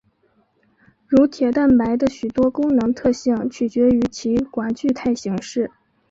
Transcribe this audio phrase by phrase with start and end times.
[1.07, 5.69] 乳铁蛋白的许多功能特性取决于其寡聚态形式。